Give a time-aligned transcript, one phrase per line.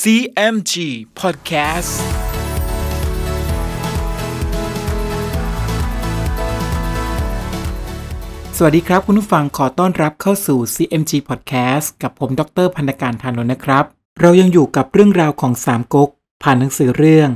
[0.00, 0.74] CMG
[1.20, 1.92] Podcast
[8.56, 13.84] สวัสดีครับคุณผู้ฟังขอต้อนรับเข้าสู่ CMG Podcast กับผมดรพันธการธานนท์นะครับ
[14.20, 16.10] เรายังอยู่กับเรื่องราวของสามก๊ก
[16.42, 17.30] ผ่านหนังสือเรื่อง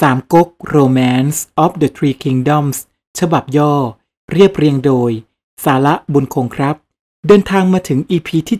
[0.00, 2.76] สามก๊ก Romance of the Three Kingdoms
[3.18, 3.74] ฉบับย่อ
[4.32, 5.10] เรียบเรียงโดย
[5.64, 6.76] สาระบุญคงครับ
[7.26, 8.58] เดินทางมาถึง EP ที่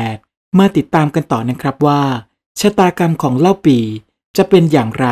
[0.00, 2.02] 78 มาติดตามกันต่อนะครับว่า
[2.60, 3.78] ชะตากรรมของเล่าปี
[4.36, 5.06] จะเป็นอย่างไร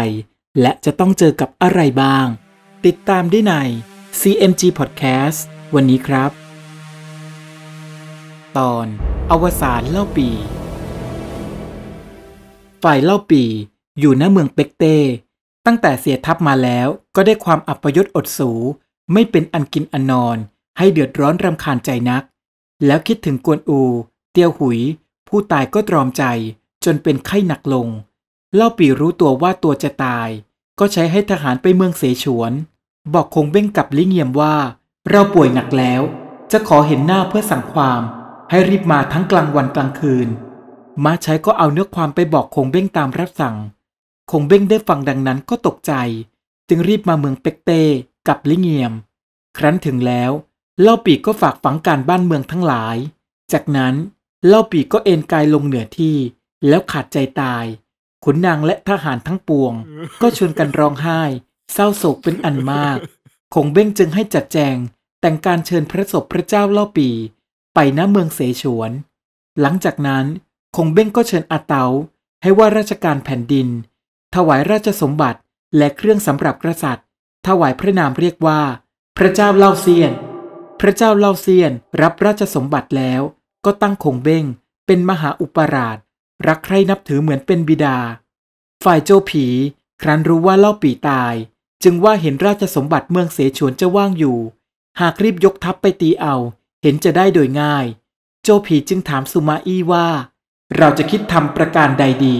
[0.60, 2.26] และจะต้องเจอกับอะไรบ้าง
[2.86, 3.54] ติดตามได้ใน
[4.20, 5.38] CMG Podcast
[5.74, 6.30] วันนี้ครับ
[8.58, 8.86] ตอน
[9.30, 10.28] อวสานเล่าปี
[12.82, 13.44] ฝ่ายเล่าปี
[13.98, 14.96] อยู่ณเมืองเป็กเต้
[15.66, 18.50] ตั้งแต่เสียทัพมาแล้วก็ได้ความอัปยศอดสู
[19.12, 20.36] ไม่เป็นอันกินอันนอน
[20.78, 22.22] ให้เดือดร้อนรำคาญใจนัก
[22.86, 23.80] แล้วคิดถึงกวนอู
[24.32, 24.78] เตียวหุย
[25.28, 26.24] ผู้ตายก็ตรอมใจ
[26.84, 27.88] จนเป็นไข้หนักลง
[28.54, 30.28] เล่าปีรู้ตัวว่าตัวจะตาย
[30.78, 32.52] ก็ใช้ให้ทหารไปเมืองเสฉวน
[33.14, 34.54] บอกคงเบ้งกับลิเงียมว่า
[35.10, 36.02] เราป่วยหนักแล้ว
[36.52, 38.02] จะขอเห็นหน้าเพื่อสั่งความ
[38.50, 40.28] ให้รีบมาทั้งกลางวันกลางคืน
[41.04, 43.56] ม้าใช้ก็เอาเนื้อความไปบอกคงเบ้งตามรับสั่ง
[44.30, 45.92] คงเบ้งได้ฟังดังนั้นก็ตกใจ
[46.68, 47.82] จึงรีบมาเมืองเป็กเต้
[48.28, 48.92] กับลิเงียม
[49.56, 50.30] ครั้นถึงแล้ว
[50.80, 52.96] เล่าปีก็ฝากฝังการบ้านเมืองทั้งหลาย
[53.52, 53.94] จากนั้น
[54.46, 56.16] เล่าปีก็เอนกายลงเหนือที่
[56.68, 57.64] แล้วขาดใจตาย
[58.24, 59.72] ขุนนางและทหารทั้งปวง
[60.22, 61.20] ก็ชวนกันร้องไห้
[61.72, 62.98] เศร้าโศกเป็นอันมาก
[63.54, 64.76] คงเบ้งจึงให้จัดแจง
[65.20, 67.08] แต่งการเชิญพระศพพระเจ้าเล่าปี
[67.74, 68.90] ไปณเมืองเสฉวน
[69.60, 70.24] หลังจากนั้น
[70.76, 71.84] คงเบ้งก็เชิญอาเตา
[72.42, 73.68] ให้ว่าราชการแผ่นดิน
[74.34, 75.38] ถวายราชสมบัติ
[75.76, 77.06] และเครื่องสำหรับกษัตริย์
[77.46, 78.60] ถวายพระนามเรียกว่า
[79.18, 80.12] พระเจ้าเล่าเซียน
[80.80, 83.22] พระเจ้าเล่าเซียนรับราชสมบัติแล้ว
[83.64, 84.44] ก็ตั้งคงเบ้ง
[84.86, 85.98] เป็นมหาอุปราช
[86.46, 87.98] รักใคร่นับถือเหมือนเป็นบิดา
[88.84, 89.46] ฝ่ายโจผี
[90.02, 91.34] ครั้นรู้ว่าเล่าปีตาย
[91.82, 94.38] จึงว่าเห็นราชสมบัติเมืองเสฉวนจะว่างอยู่
[95.00, 96.36] หากรีบยกทัพไปตีเอา
[96.82, 97.86] เห็นจะได้โดยง่าย
[98.42, 100.06] โจผีจึงถามสุมาอี้ว่า
[100.76, 102.36] เราจะคิดทำประการใดดี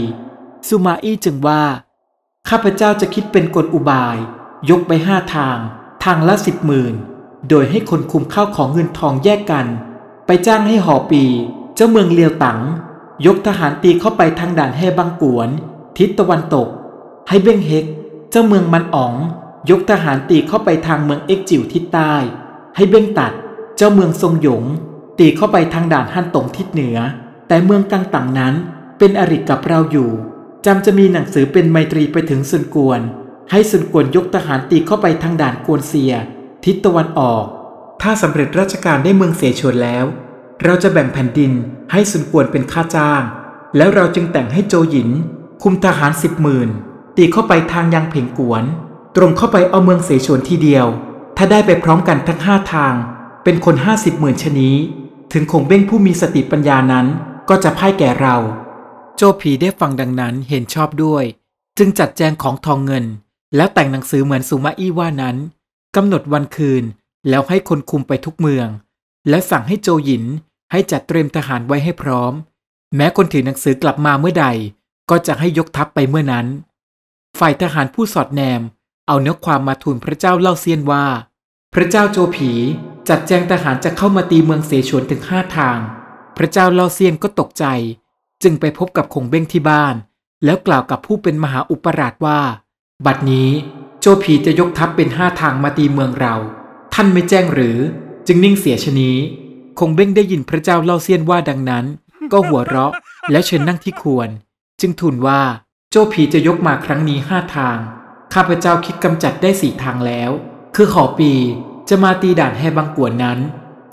[0.69, 1.63] สุมาอี้จึงว่า
[2.49, 4.17] ข้าพเจ้าจะคิดเป็นกลอุบาย
[4.71, 5.59] ยกไปห้าทาง
[6.05, 6.95] ทางละสิบหมื่น
[7.49, 9.67] โดยให้คนคุมข้าวของเงินทองแยกกัน
[10.27, 11.25] ไปจ้างให้หอปี
[11.75, 12.61] เจ้าเมืองเลียวตัง
[13.27, 15.49] ยกทหารตีเข้าไปทางด่านแห่บางกวน
[15.99, 16.69] ทิศตะวันตก
[17.29, 17.85] ให้เบ้งเฮก
[18.31, 19.15] เจ้าเมืองมันอ๋อง
[19.71, 22.15] ยกทหารตีเข้าไปทางเมืองเอ็กจิวทิศใต้
[22.77, 23.33] ให้เบ้งตัด
[23.77, 24.65] เจ้าเมืองทรงหยง
[25.19, 26.99] ตีเข้าไปทางด่านฮั่นตงทิศเหนือ
[27.49, 28.55] แต่เมืองกังตังนั้น
[28.99, 30.11] เป็นอริกับเราอยู่
[30.67, 33.01] จำจะมีหนังสือเป็นไมตรีไปถึงซุนกวน
[33.51, 36.13] ให้ซุนกวนยกทหารตีเข้าไปทางด่านกวนเซีย
[36.65, 37.45] ทิศตะวันออก
[38.03, 40.05] ถ้าสำเร็จราชการได้เมืองเสฉวนแล้ว
[40.65, 41.53] เราจะแบ่งแผ่นดิน
[41.93, 43.23] ให้ซุนกวนเป็นค่าจ้าง
[43.77, 45.11] แล้วเราจึงแต่งให้โจหยิน
[45.63, 46.69] คุมทหารสิบหมื่น
[47.17, 48.65] ตีเข้าไปทางยังเพ่งกวน
[49.17, 50.87] ตรงเข้าไปเอาเมืองเสฉวนทีเดียว
[51.37, 52.95] ถ้าได้ไปพร้อมกันทั้งห้าทาง
[53.45, 54.77] เป็นคนห้าสิบหมื่นชนี้
[55.33, 57.07] ถึงคงเบ้งผู้มีสติปัญญานั้น
[57.49, 58.37] ก็จะพ่ายแก่เรา
[59.17, 61.25] โจผีได้ฟังดังนั้นเห็นชอบด้วย
[61.79, 63.05] จึงจัดแจงของทองเงิน
[63.57, 65.37] แล้วแต่งหนังสือเหมือนสุมาอี้ว่านั้น
[65.97, 66.85] กำหนดวันคืน
[67.29, 68.69] แล้วให้คนคุมไปทุกเมือง
[69.29, 70.25] และสั่งให้โจหยิน
[70.73, 72.33] ให้จัดเตรียมทหารไว้ให้พร้อม
[72.97, 74.47] แม้คนถือหนังสือกลับมาเมื่อใด
[75.11, 76.47] ก็จะให้ยกทัพไปเมื่อนั้น
[77.39, 78.63] ฝ่ายทหารผู้สอดแนม
[79.09, 81.05] เอาเนื้อความมาทูลพระเจ้าเล่าเซียนว่า
[81.75, 82.53] พระเจ้าโจผี
[83.09, 85.79] จัดแจงทหารจะเข้ามาตีเมืองเสฉวนถึงห้าทาง
[86.37, 87.65] พระเจ้าเล่าเซียนก็ตกใจ
[88.43, 89.95] จึงไปพบกับคงเบ้งที่บ้าน
[90.45, 92.41] แล้วกล่าวกับผู้เป็นมหาอุปราชว่า
[93.07, 93.51] บัดนี้
[94.01, 96.35] โจผีจะยกทัพเป็นห้าทางมาตีเมืองเรา
[96.95, 97.79] ท่านไม่แจ้งหรือ
[98.27, 99.17] จึงนิ่งเสียชนี้
[99.89, 101.85] งเบ้งได้ยินพระเจ้าเล่าเซียนว่าดังนั้น
[102.33, 102.93] ก็หัวเราะ
[103.31, 104.29] แล้วเชิญนั่งที่ควร
[104.81, 105.41] จึงทูลว่า
[105.91, 107.79] โจผีจะยกมาครั้งนี้ห้าทาง
[108.35, 110.31] ข้าพเจ้าคิดกำจัดได้สี่ทางแล้ว
[110.77, 111.33] คือขอปี
[111.89, 113.39] จะมาตีด่านแห่บางกวนนั้น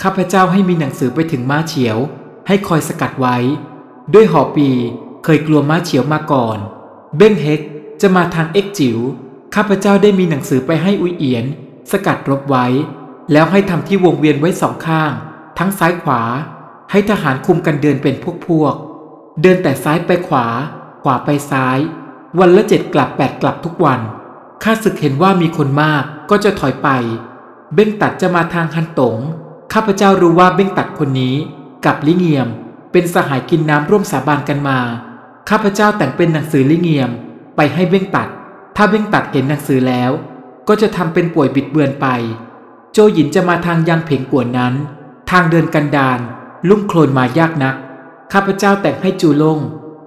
[0.02, 1.98] ข้าพเจ้าให้มีหนังสือไปถึงม้าเฉียว
[2.46, 3.36] ให้คอยสกัดไว้
[4.14, 4.68] ด้วยหอปี
[5.24, 6.58] เคยกลัวม้าเฉียวมาก่อน
[7.16, 7.60] เบ้งเฮก
[8.00, 8.98] จะมาทางเอ็กจิ๋ว
[9.54, 11.44] ข้าพเจ้าได้มีหนังสือไปให้อุยเอียน
[11.90, 12.66] สกัดรบไว้
[13.32, 15.12] แล้วให้ทำที่วงเวียนไว้สองข้าง
[15.62, 16.22] ทั้งซ้ายขวา
[16.90, 18.14] ให้ทหารคุมกันเดินเป็น
[18.46, 20.46] พวกๆเดินแต่ซ้ายไปขวา
[21.02, 21.78] ขวาไปซ้าย
[22.38, 24.00] วันละเจ็ดกลับแปดกลับทุกวัน
[24.62, 26.88] ข้าศึกเห็นว่ามีคนมากก็จะถอยไป
[27.74, 29.18] เบ้งตัดจะมาทางฮันตง
[29.72, 31.34] ข้าพเจ้ารู้ว่าเบ้งตัดคนนี้
[31.86, 32.48] กับลิเงียม
[32.92, 34.78] เป็นสหายกินน้ำร่วมสาบานกันมา
[35.50, 37.10] ข้าพเจ้าแต่งเป็นหนังสือลิเงียม
[37.56, 38.28] ไปให้เบ้งตัด
[38.76, 40.10] ถ้าเบ้งตัดเห็นหนังสือแล้ว
[40.68, 42.06] ก็จะทำเป็นป่วยบิดเบือนไป
[42.92, 44.74] โจหยินจะมาทางยังเพ่งกวนนั้น
[45.30, 46.20] ทางเดินกันดาน
[46.68, 47.76] ลุ่มโคลนมายากนัก
[48.32, 49.58] ข้าพเจ้าแต่งให้จูลง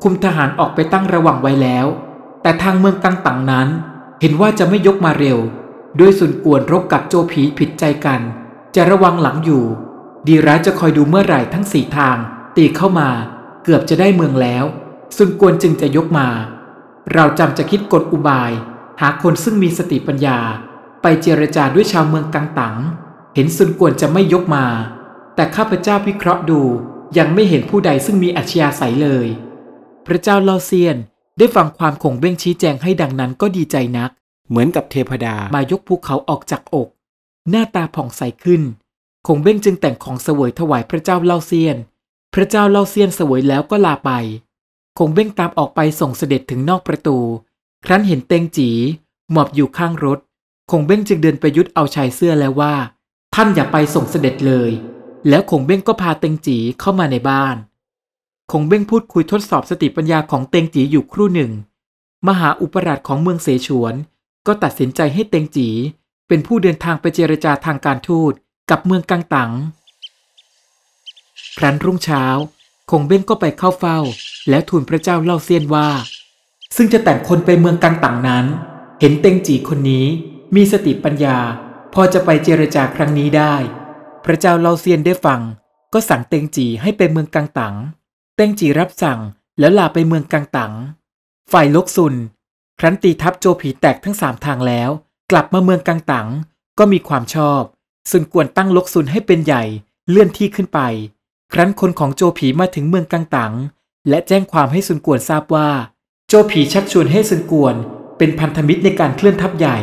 [0.03, 1.85] คุมทหารออกไปตั้งระวังไว้แล้ว
[2.41, 3.67] แต่ทางเมืองกังตังนั้น
[4.21, 5.39] เห็นว่าจะไม่ยกมาเร็ว
[5.99, 8.21] ด้วยสุนกวนรบกับโจผีผิดใจกัน
[8.75, 9.63] จะระวังหลังอยู่
[10.27, 12.17] ดีร้ายจะคอยดูเมื่อไหร่ทั้งสี่ทาง
[12.57, 13.09] ตีเข้ามา
[13.63, 14.65] เกือบจะได้เมืองแล้ว
[15.17, 16.27] สุนกวนจึงจะยกมา
[17.13, 18.51] เราจำจะคิดกลอุบาย
[19.01, 20.39] หาคนซึ่งมีสติปัญญา
[21.01, 22.75] ไปเจรจาด้วยชาวเมืองกังตัง
[23.35, 24.65] เห็นสุนกวนจะไม่ยกมา
[25.35, 26.61] แต่ข้าพเจ้าวิเคราะห์ดู
[27.17, 29.27] ยังไม่เห็นผู้ใดซึ่งมีอัจฉริยะใสเลย
[30.05, 30.97] พระเจ้าเล่าเซียน
[31.37, 34.11] ได้ฟังความคงเบ้งชี้แจงให้ดังนั้นก็ดีใจนัก
[34.49, 36.89] เหมือนกับเทพดามายกภูเขาออกจากอก
[37.49, 38.61] หน้าตาผ่องใสขึ้น
[39.27, 41.77] คงเบ้งจึงแต่งของเสวยถวายพระเจ้าเล่าเซียน
[42.33, 44.11] พระเจ้าเล่าเซียนเสวยแล้วก็ลาไป
[44.97, 47.17] คงเบ้งตามออกไปส่งเสด็จถึงนอกประตู
[47.85, 48.69] ครั้นเห็นเตงจี
[49.31, 50.19] หมอบอยู่ข้างรถ
[50.71, 52.73] คงเบ้งจึงเดินไปยุดเอาชายเสื้อแล้วว่า
[53.35, 54.71] ท่านอย่าไปส่งเสด็จเลย
[55.29, 57.55] แล้วคงเบ้งก็พาเตงจีเข้ามาในบ้าน
[58.51, 61.51] คงเบ้งพูดคุยทดสอบสติปัญญาของเตงจีอยู่ครู่หนึ่ง
[62.27, 63.93] มหาอุปราชของเมืองเสฉวน
[64.47, 65.69] ก็ตัดสินใจให้เตงจี
[66.27, 68.33] เป็นผู้เดินทางไปเจรจาทางการทูต
[68.69, 69.51] กับเมืองกังตัง
[71.57, 72.23] ครั้นรุ่งเช้า
[72.91, 73.99] คงเบ้งก็ไปเข้าเฝ้า
[74.49, 75.89] แล้วทูลพระเจ้าเล่าเซียนว่า
[76.75, 78.45] ซึ่งจะแต่งคนไปเมืองกังตังนั้น
[78.99, 80.05] เห็นเตงจีคนนี้
[80.55, 81.37] มีสติปัญญา
[81.93, 83.55] พอจะไปเจรจาครั้งนี้ได้
[84.25, 85.41] พระเจ้าเล่าเซียนได้ฟัง
[85.93, 87.75] ก็สั่งเตงจีให้ไปเมืองกังตัง
[88.35, 89.19] เตงจีรับสั่ง
[89.59, 90.73] แล้วลาไปเมืองกังตัง
[91.51, 92.13] ฝ่ายลกซุน
[92.79, 94.89] ครั้นตีทัพโจผีแตกทั้งสามทางแล้ว
[95.31, 96.27] กลับมาเมืองกังตัง
[96.79, 97.61] ก็มีความชอบ
[98.11, 99.63] ซึ่งกวนตั้งลกซุนให้เป็นใหญ่
[100.09, 100.79] เลื่อนที่ขึ้นไป
[101.53, 103.53] ครั้นคนของโจผีมาถึงเมืองกังตัง
[104.09, 105.69] และแจ้งความให้ซุนกวนทราบว่า
[106.27, 107.75] โจผีชักชวนให้ซุนกวน
[108.17, 109.77] เป็นพันธมิตรในการเคลื่อนทัพใหญ่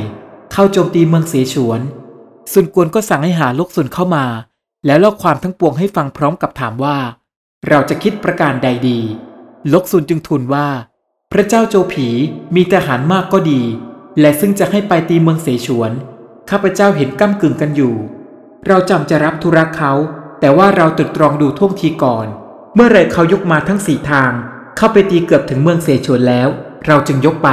[0.52, 1.80] เข้าโจมตีเมืองเสฉวน
[2.52, 4.24] ซุนกวนก็สั่งให้หาลกซุนเข้ามา
[4.86, 6.98] แล้วเล่าความทั้งปวงให้ฟังพร้อมกับถามว่า
[7.68, 9.00] เราจะคิดประการใดดี
[9.72, 10.68] ลกซุนจึงทูลว่า
[11.32, 12.08] พระเจ้าโจผี
[12.54, 13.62] มีทหารมากก็ดี
[14.20, 15.92] และซึ่งจะให้ไปตีเมืองเสฉวน
[16.50, 17.94] ข้าพเจ้าเห็นก้ากึ่งกันอยู่
[18.66, 19.92] เราจำจะรับธุระเขา
[20.40, 22.26] แต่ว่าเราตรึกตรองดูท่วงทีก่อน
[22.74, 24.32] เมื่อไรเขายกมาทั้งสี่ทาง
[24.76, 26.48] เข้าไปตีเกือบถึงเมืองเสฉวนแล้ว
[26.86, 27.50] เราจึงยกไป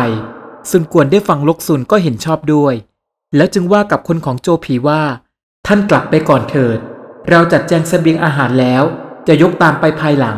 [0.69, 2.73] ซุนกวนได้ฟังลกซุนก็เห็นชอบด้วย
[3.35, 5.01] แล้วจึงว่ากับคนของโจผีว่า
[5.67, 6.79] ท่านกลับไปก่อนเถิด
[7.29, 8.83] เราจัดแจงเสบียงอาหารแล้ว
[9.27, 10.37] จะยกตามไปภายหลัง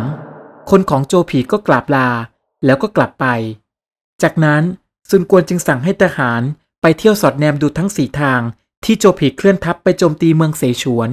[0.70, 2.10] คนของโจผีก็กราบลา
[2.66, 3.26] แล้วก็กลับไป
[4.22, 4.64] จากนั้น
[5.10, 6.42] ซุนกวนจึงสั่งให้ทหาร
[6.82, 8.42] ไปเที่ยวสอดแนมดูทั้งสี่ทาง
[8.86, 11.10] ที่โจผีเคลื่อนทัพไปโจมตีเมืองเสฉวน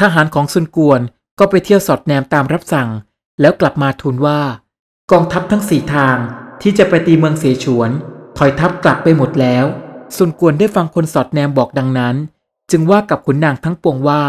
[0.00, 1.00] ทหารของซุนกวน
[1.38, 2.88] ก็ไปเที่ยวสอดแนมตามรับสั่ง
[3.40, 4.40] แล้วกลับมาทูลว่า
[5.12, 6.16] กองทัพทั้งสี่ทาง
[6.62, 7.90] ที่จะไปตีเมืองเสฉวน
[8.38, 9.64] ถอยทัพกลับไปหมดแล้ว
[10.16, 12.14] ซุนกวนได้ฟังคนสอดแนมบอกดังนั้น
[12.70, 14.22] จึงว่ากับขุนนางทั้งปวงว่า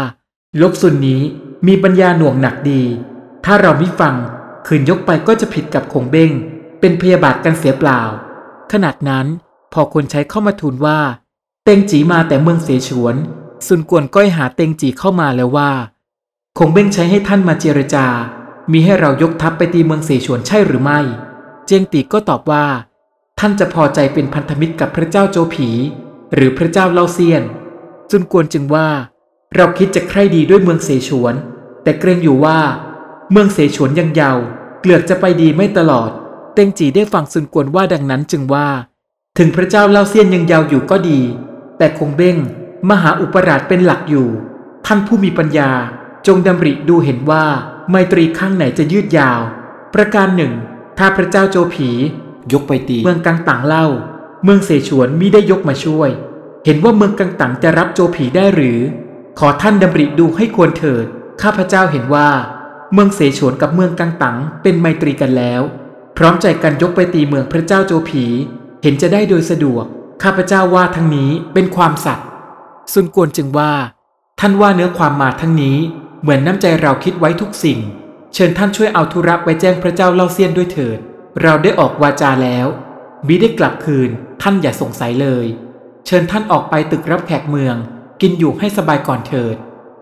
[0.60, 1.22] ลบซุนนี้
[1.66, 2.82] มีปัญญาหน่วงหนักดี
[3.44, 4.14] ถ้าเราไม่ฟัง
[4.66, 6.32] คืนยกไปก็จะผิดกับคงเบ้ง
[6.80, 8.00] เป็นพยาบาทกันเสียเปล่า
[8.72, 9.26] ขนาดนั้น
[9.72, 10.98] พอคนใช้เข้ามาทูลว่า
[11.64, 13.14] เตงจีมาแต่เมืองเสฉวน
[13.66, 15.70] ซุนกวนก้อยหาเตงจีเข้ามาแล้วว่า
[16.58, 18.06] คงเบ้งใช้ให้ท่านมาเจรจา
[18.72, 21.00] มีให้เรายกทัพไปตีเมืองเสฉวนใช่หรือไม่
[21.66, 22.64] เจียงตีก็ตอบว่า
[23.44, 25.68] ท่านจะพอใจเป็นพันธมิตรกับพระเจ้าโจผี
[26.34, 27.42] หรือพระเจ้าเล่าเซียน
[28.10, 28.88] ซุนกวนจึงว่า
[29.56, 31.34] เราคิดจะใคร่ดีด้วยเมืองเสฉวน
[31.82, 32.58] แต่เกรงอยู่ว่า
[33.30, 34.38] เมืองเสฉวนยังเยาว
[34.80, 36.10] เกลือกจะไปดีไม่ตลอด
[36.54, 38.68] เต็งจีได้ฟังซุนกวนว่าดังนั้นจึงว่า
[39.38, 41.20] ถึงพระเจ้าเล่าเซียนยังยาวอยู่ก็ดี
[41.78, 42.36] แต่คงเบ้ง
[42.90, 44.28] มหาอุปราชเป็นหลักอยู่
[44.86, 45.70] ท่านผู้มีปัญญา
[46.26, 47.44] จงดำริดูเห็นว่า
[47.90, 49.40] ไมตรีข้างไหนจะยืดยาว
[49.94, 50.52] ประการหนึ่ง
[50.98, 51.90] ถ้าพระเจ้าโจผี
[52.52, 53.86] ยกไปตีเมืองกังตังเล่า
[54.44, 56.10] เมืองเสฉวนมิได้ยกมาช่วย
[56.64, 58.78] เห็นว่าเมืองกังตังจะรับโจผีได้หรือ
[59.38, 61.06] ขอท่านดำริดูให้ควรเถิด
[61.42, 62.28] ข้าพเจ้าเห็นว่า
[62.92, 65.62] เมืองเสฉวนกับเมืองกังตังเป็นไมตรีกันแล้ว
[66.16, 68.24] พร้อมใจกันยกไปตีเมืองพระเจ้าโจผี
[68.82, 69.84] เห็นจะได้โดยสะดวก
[70.22, 72.26] ข้าพเจ้าว่าทั้งนี้เป็นความสัตย์
[72.92, 73.72] ซุนกวนจึงว่า
[74.40, 75.76] ท่านว่าเนื้อความมาทั้งนี้
[76.22, 77.78] เหมือนน้ำใจเราคิดไว้ทุกสิ่ง
[78.34, 80.98] เชิญท่านช่วยเอาธุระไปแจ้งพระเจ้าเล่าเซียนด้วยเถิด
[81.40, 82.66] เราได้ออกวาจาแล้ว
[83.26, 84.10] มิได้กลับคืน
[84.42, 85.46] ท่านอย่าสงสัยเลย
[86.06, 87.76] เชิญท่านออกไปตึกรับแขกเมือง
[88.20, 89.56] กินอยู่ให้สบายก่อนเถิด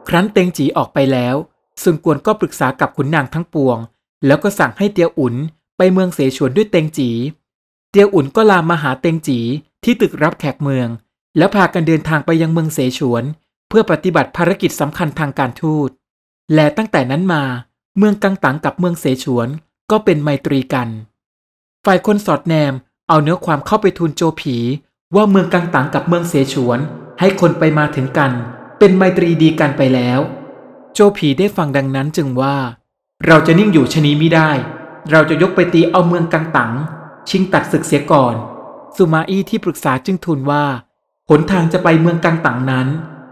[0.09, 1.35] ครั้นเตงจีออกไปแล้ว
[1.83, 3.79] ซุนกวนก็ปรึกษากับขุนนางทั้งปวง
[4.27, 5.35] แล้วก็สั่งให้เตียวอุ่น
[5.77, 7.11] ไปเมืองเสฉวนด้วยเตงจี
[7.91, 9.39] เตียวอุ่นก็ลามมาหาเตงจี
[9.85, 10.89] ที่ตึกรับแขกเมือง
[11.37, 13.25] แล้วพากันเดินทางไปยังเมืองเสฉวน
[13.69, 15.91] เพื่อปฏิบัติภารกิจสำคัญทางการทูต
[16.55, 17.43] และตั้งแต่นั้นมา
[17.99, 19.49] เมืองกังตังกับเมืองเสฉวน
[19.91, 20.89] ก็เป็นไมตรีกัน
[21.87, 22.73] ฝ่ายคนสอดแนม
[23.09, 24.57] เอาเนื้อความเข้าไปทูลโจผี
[25.15, 26.79] ว่าเมืองกังตังกับเมืองเสฉวน
[27.21, 28.33] ให้คนไปมาถึงกัน
[28.79, 30.21] เป็นไมตรีดีกันไปแล้ว
[30.95, 32.57] โจผีได้ฟังดังนั้นจึงว่า
[33.27, 34.51] เราจะนิ่งอยู่ชนีไม่ได้
[35.11, 36.73] เราจะยกไปตีเอาเมืองกังตัง
[37.29, 38.35] ชิงตัดศึกเสียก่อน
[38.97, 40.65] สุมาอี้ที่ปรึกษาจึงทูลว่า
[41.29, 42.89] หนทางจะไปเมืองกังตังนั้น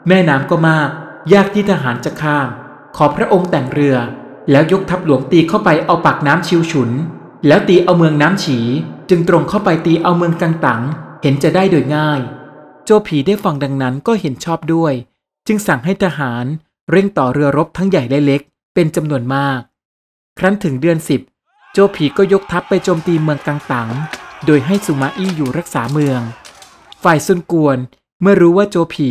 [0.08, 0.90] แม่น้ำก็มาก
[1.32, 2.48] ยากที่ทหารจะข้าม
[2.96, 3.96] ขอพระองค์แต่งเรือ
[4.50, 6.90] แล้วยกทัพหลวงตีเข้าไปเอาปากน้ำชิวฉุน
[7.46, 8.58] แล้วตีเอาเมืองน้ำฉี
[9.10, 10.82] จึงตรงเข้าไปตีเอาเมืองกังตัง
[11.22, 12.20] เห็นจะได้โดยง่าย
[12.84, 14.92] โจผีได้ฟังดังนั้นก็เห็นชอบด้วย
[15.46, 16.44] จึงสั่งให้ทหาร
[16.90, 18.40] เร่งต่อเรือรบทั้งใหญ่และเล็ก
[18.74, 19.60] เป็นจำนวนมาก
[20.38, 21.20] ครั้นถึงเดือนสิบ
[21.72, 23.90] โจผีก็ยกทัพไปโจมตีเมืองกังตัง
[24.46, 26.20] โดยให้สุมาอี้อยู่รักษาเมือง
[27.02, 27.78] ฝ่ายซุนกวน
[28.20, 29.10] เมื่อรู้ว่าโจผี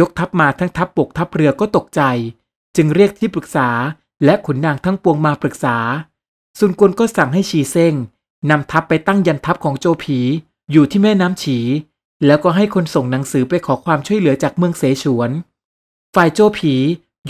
[0.00, 2.02] ยกทัพมาทั้งทัพบกทัพเรือก็ตกใจ
[2.76, 3.68] จึงเรียกที่ปรึกษา
[4.24, 5.76] และขุนนางทั้งปวงมาปรึกษา
[6.58, 7.94] ซุนกวนก็สั่งให้ชีเซ้ง
[8.50, 10.18] นำทัพไปตั้งยันทัพของโจผี
[10.72, 11.58] อยู่ที่แม่น้ำฉี
[12.26, 15.30] แล้วก็ให้คนส่งหนังสือไปขอความช่วยเหลือจากเมืองเสฉวน
[16.14, 16.74] ฝ่ายโจผี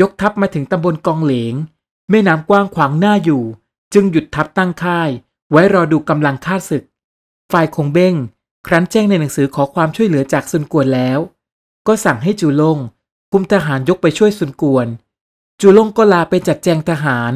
[0.00, 1.54] ยกทัพมาถึงตำบลกองเหลง
[2.10, 3.44] แม่น้ำกว้างขวางหน้าอยู่
[3.94, 5.10] จึงหยุดทัพตั้งค่าย
[5.50, 6.84] ไว้รอดูกำลังฆ่าศึก
[7.52, 8.14] ฝ่ายคงเบ้ง
[8.66, 11.18] ครั้นแจ้งในหนังสือขอความช่วยเหลือจากซุนกวนแล้ว
[11.86, 12.78] ก็สั่งให้จูลง
[13.32, 14.86] กุมทหารยกไปช่วยซุนกวน
[15.60, 17.32] จูลงก็ลาไปจัดแจงทหาร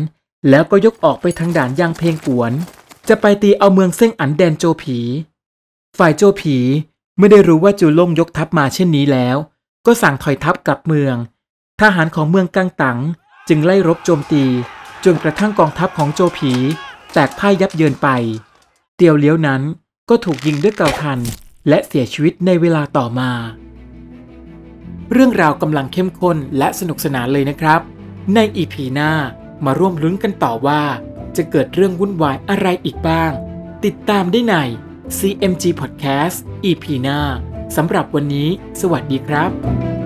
[0.50, 2.52] แล้วก็ยกออกไปทางด่านยางเพลงกวน
[3.08, 4.98] จะไปตีเอาเมืองเส้งอันแดนโจผี
[5.98, 6.56] ฝ่ายโจผี
[7.16, 9.36] เมื่อได้รู้ว่าจูลงยกทัพมาเช่นนี้แล้ว
[9.86, 11.16] ก็สั่งถอยทัพกลับเมือง
[11.80, 12.98] ทหารของเมืองกังตัง
[13.48, 14.44] จึงไล่รบโจมตี
[15.04, 16.52] จนกระทั่งกองทัพของโจผี
[17.12, 18.08] แตกพ่ายยับเยินไป
[18.96, 19.62] เตียวเลี้ยวนั้น
[20.08, 21.18] ก็ถูกยิงด้วยเกาทัน
[21.68, 23.30] และเสียชีวิตในเวลาต่อมา
[25.12, 27.80] เรื่องราวกำลังเข้มข้นและสนุกสนานเลยนะครับ
[28.34, 29.12] ในอีพีหน้า
[29.64, 30.82] มาร่วมลุ้นกันต่อว่า
[31.36, 33.32] จะเกิดเรื่องวุ่นวายอะไรอีกบ้าง
[33.84, 34.54] ติดตามได้ใน
[35.18, 37.20] CMG Podcast EP หน้า
[37.76, 38.48] สำหรับวันนี้
[38.80, 39.97] สวัสดีครับ